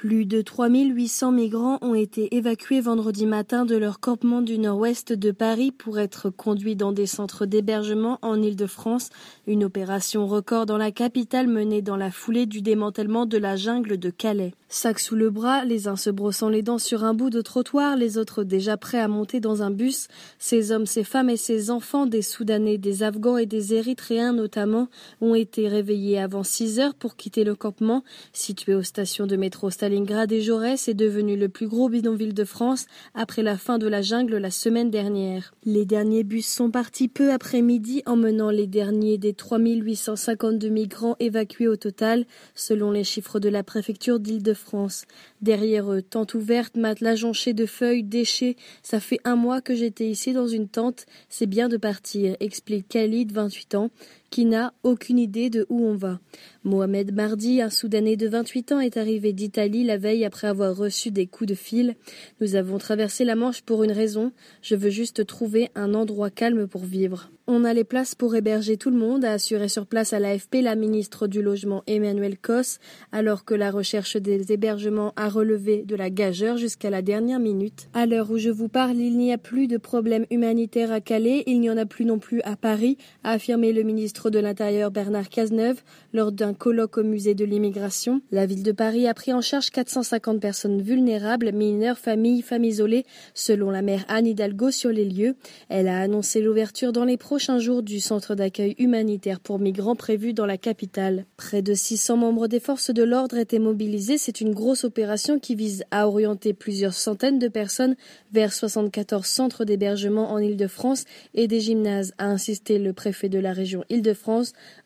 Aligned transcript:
Plus 0.00 0.24
de 0.24 0.40
3800 0.40 1.30
migrants 1.30 1.78
ont 1.82 1.94
été 1.94 2.34
évacués 2.34 2.80
vendredi 2.80 3.26
matin 3.26 3.66
de 3.66 3.76
leur 3.76 4.00
campement 4.00 4.40
du 4.40 4.58
nord-ouest 4.58 5.12
de 5.12 5.30
Paris 5.30 5.72
pour 5.72 5.98
être 5.98 6.30
conduits 6.30 6.74
dans 6.74 6.92
des 6.92 7.04
centres 7.04 7.44
d'hébergement 7.44 8.18
en 8.22 8.40
Île-de-France, 8.40 9.10
une 9.46 9.62
opération 9.62 10.26
record 10.26 10.64
dans 10.64 10.78
la 10.78 10.90
capitale 10.90 11.48
menée 11.48 11.82
dans 11.82 11.98
la 11.98 12.10
foulée 12.10 12.46
du 12.46 12.62
démantèlement 12.62 13.26
de 13.26 13.36
la 13.36 13.56
jungle 13.56 13.98
de 13.98 14.08
Calais. 14.08 14.54
Sac 14.72 15.00
sous 15.00 15.16
le 15.16 15.30
bras, 15.30 15.64
les 15.64 15.88
uns 15.88 15.96
se 15.96 16.10
brossant 16.10 16.48
les 16.48 16.62
dents 16.62 16.78
sur 16.78 17.02
un 17.02 17.12
bout 17.12 17.28
de 17.28 17.40
trottoir, 17.40 17.96
les 17.96 18.18
autres 18.18 18.44
déjà 18.44 18.76
prêts 18.76 19.00
à 19.00 19.08
monter 19.08 19.40
dans 19.40 19.64
un 19.64 19.70
bus, 19.72 20.06
ces 20.38 20.70
hommes, 20.70 20.86
ces 20.86 21.02
femmes 21.02 21.28
et 21.28 21.36
ces 21.36 21.72
enfants, 21.72 22.06
des 22.06 22.22
Soudanais, 22.22 22.78
des 22.78 23.02
Afghans 23.02 23.36
et 23.36 23.46
des 23.46 23.74
Érythréens 23.74 24.32
notamment, 24.32 24.86
ont 25.20 25.34
été 25.34 25.66
réveillés 25.66 26.20
avant 26.20 26.44
6 26.44 26.78
heures 26.78 26.94
pour 26.94 27.16
quitter 27.16 27.42
le 27.42 27.56
campement, 27.56 28.04
situé 28.32 28.76
aux 28.76 28.84
stations 28.84 29.26
de 29.26 29.34
métro 29.34 29.70
Stalingrad 29.90 30.30
et 30.30 30.40
Jaurès 30.40 30.86
est 30.86 30.94
devenu 30.94 31.36
le 31.36 31.48
plus 31.48 31.66
gros 31.66 31.88
bidonville 31.88 32.32
de 32.32 32.44
France 32.44 32.86
après 33.12 33.42
la 33.42 33.56
fin 33.56 33.76
de 33.76 33.88
la 33.88 34.02
jungle 34.02 34.36
la 34.36 34.52
semaine 34.52 34.88
dernière. 34.88 35.52
Les 35.64 35.84
derniers 35.84 36.22
bus 36.22 36.46
sont 36.46 36.70
partis 36.70 37.08
peu 37.08 37.32
après 37.32 37.60
midi 37.60 38.00
emmenant 38.06 38.50
les 38.50 38.68
derniers 38.68 39.18
des 39.18 39.34
3852 39.34 40.68
migrants 40.68 41.16
évacués 41.18 41.66
au 41.66 41.74
total, 41.74 42.24
selon 42.54 42.92
les 42.92 43.02
chiffres 43.02 43.40
de 43.40 43.48
la 43.48 43.64
préfecture 43.64 44.20
d'Île-de-France. 44.20 45.06
Derrière 45.42 45.92
eux, 45.92 46.02
tente 46.02 46.34
ouverte, 46.34 46.76
matelas 46.76 47.16
jonchés 47.16 47.52
de 47.52 47.66
feuilles, 47.66 48.04
déchets. 48.04 48.54
Ça 48.84 49.00
fait 49.00 49.18
un 49.24 49.34
mois 49.34 49.60
que 49.60 49.74
j'étais 49.74 50.06
ici 50.06 50.32
dans 50.32 50.46
une 50.46 50.68
tente. 50.68 51.04
C'est 51.28 51.48
bien 51.48 51.68
de 51.68 51.76
partir, 51.76 52.36
explique 52.38 52.86
Khalid, 52.86 53.32
28 53.32 53.74
ans, 53.74 53.90
qui 54.30 54.44
n'a 54.44 54.72
aucune 54.82 55.18
idée 55.18 55.50
de 55.50 55.66
où 55.68 55.84
on 55.84 55.94
va. 55.94 56.20
Mohamed 56.64 57.14
Mardi, 57.14 57.60
un 57.60 57.70
Soudanais 57.70 58.16
de 58.16 58.28
28 58.28 58.72
ans, 58.72 58.80
est 58.80 58.96
arrivé 58.96 59.32
d'Italie 59.32 59.84
la 59.84 59.96
veille 59.96 60.24
après 60.24 60.46
avoir 60.46 60.76
reçu 60.76 61.10
des 61.10 61.26
coups 61.26 61.50
de 61.50 61.54
fil. 61.54 61.96
Nous 62.40 62.54
avons 62.54 62.78
traversé 62.78 63.24
la 63.24 63.34
Manche 63.34 63.62
pour 63.62 63.82
une 63.82 63.92
raison. 63.92 64.32
Je 64.62 64.76
veux 64.76 64.90
juste 64.90 65.26
trouver 65.26 65.70
un 65.74 65.94
endroit 65.94 66.30
calme 66.30 66.68
pour 66.68 66.84
vivre. 66.84 67.30
On 67.52 67.64
a 67.64 67.74
les 67.74 67.82
places 67.82 68.14
pour 68.14 68.36
héberger 68.36 68.76
tout 68.76 68.90
le 68.90 68.96
monde, 68.96 69.24
a 69.24 69.32
assuré 69.32 69.68
sur 69.68 69.86
place 69.86 70.12
à 70.12 70.20
l'AFP 70.20 70.62
la 70.62 70.76
ministre 70.76 71.26
du 71.26 71.42
Logement 71.42 71.82
Emmanuel 71.88 72.38
Cos, 72.38 72.78
alors 73.10 73.44
que 73.44 73.54
la 73.54 73.72
recherche 73.72 74.16
des 74.16 74.52
hébergements 74.52 75.12
a 75.16 75.28
relevé 75.28 75.82
de 75.82 75.96
la 75.96 76.10
gageure 76.10 76.58
jusqu'à 76.58 76.90
la 76.90 77.02
dernière 77.02 77.40
minute. 77.40 77.88
À 77.92 78.06
l'heure 78.06 78.30
où 78.30 78.38
je 78.38 78.50
vous 78.50 78.68
parle, 78.68 78.98
il 78.98 79.16
n'y 79.16 79.32
a 79.32 79.38
plus 79.38 79.66
de 79.66 79.78
problème 79.78 80.26
humanitaire 80.30 80.92
à 80.92 81.00
Calais, 81.00 81.42
il 81.46 81.58
n'y 81.58 81.70
en 81.70 81.76
a 81.76 81.86
plus 81.86 82.04
non 82.04 82.20
plus 82.20 82.40
à 82.42 82.54
Paris, 82.54 82.98
a 83.24 83.32
affirmé 83.32 83.72
le 83.72 83.82
ministre 83.82 84.19
de 84.28 84.38
l'Intérieur 84.38 84.90
Bernard 84.90 85.30
Cazeneuve 85.30 85.80
lors 86.12 86.32
d'un 86.32 86.52
colloque 86.52 86.98
au 86.98 87.02
musée 87.02 87.34
de 87.34 87.46
l'immigration. 87.46 88.20
La 88.30 88.44
ville 88.44 88.62
de 88.62 88.72
Paris 88.72 89.06
a 89.06 89.14
pris 89.14 89.32
en 89.32 89.40
charge 89.40 89.70
450 89.70 90.40
personnes 90.40 90.82
vulnérables, 90.82 91.52
mineurs, 91.52 91.96
familles, 91.96 92.42
femmes 92.42 92.64
isolées, 92.64 93.06
selon 93.32 93.70
la 93.70 93.80
maire 93.80 94.04
Anne 94.08 94.26
Hidalgo 94.26 94.70
sur 94.70 94.90
les 94.90 95.06
lieux. 95.06 95.36
Elle 95.70 95.88
a 95.88 96.00
annoncé 96.00 96.42
l'ouverture 96.42 96.92
dans 96.92 97.04
les 97.04 97.16
prochains 97.16 97.58
jours 97.58 97.82
du 97.82 98.00
centre 98.00 98.34
d'accueil 98.34 98.74
humanitaire 98.78 99.40
pour 99.40 99.58
migrants 99.58 99.96
prévu 99.96 100.34
dans 100.34 100.46
la 100.46 100.58
capitale. 100.58 101.24
Près 101.38 101.62
de 101.62 101.72
600 101.72 102.16
membres 102.18 102.48
des 102.48 102.60
forces 102.60 102.90
de 102.90 103.02
l'ordre 103.02 103.38
étaient 103.38 103.58
mobilisés. 103.58 104.18
C'est 104.18 104.40
une 104.40 104.52
grosse 104.52 104.84
opération 104.84 105.38
qui 105.38 105.54
vise 105.54 105.84
à 105.90 106.08
orienter 106.08 106.52
plusieurs 106.52 106.94
centaines 106.94 107.38
de 107.38 107.48
personnes 107.48 107.96
vers 108.32 108.52
74 108.52 109.24
centres 109.24 109.64
d'hébergement 109.64 110.32
en 110.32 110.38
Île-de-France 110.38 111.04
et 111.34 111.46
des 111.46 111.60
gymnases, 111.60 112.12
a 112.18 112.26
insisté 112.26 112.78
le 112.78 112.92
préfet 112.92 113.28
de 113.28 113.38
la 113.38 113.52
région 113.52 113.84
Île-de-France, 113.88 114.09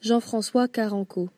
Jean-François 0.01 0.69
Caranco. 0.69 1.29